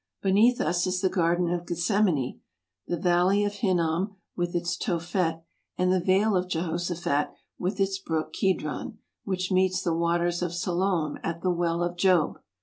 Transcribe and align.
Beneath 0.23 0.59
us 0.59 0.87
is 0.87 0.99
the 0.99 1.09
Garden 1.11 1.51
of 1.53 1.67
Gethsemane, 1.67 2.41
the 2.87 2.97
Valley 2.97 3.45
of 3.45 3.53
Hinnom 3.53 4.15
with 4.35 4.55
its 4.55 4.75
Tophet, 4.75 5.43
and 5.77 5.93
the 5.93 5.99
Vale 5.99 6.35
of 6.35 6.47
Jehoshaphat 6.47 7.29
with 7.59 7.79
its 7.79 7.99
brook 7.99 8.33
Kedron, 8.33 8.97
which 9.25 9.51
meets 9.51 9.83
the 9.83 9.93
waters 9.93 10.41
of 10.41 10.55
Siloam 10.55 11.19
at 11.21 11.43
the 11.43 11.51
Well 11.51 11.83
of 11.83 11.97
Job. 11.97 12.39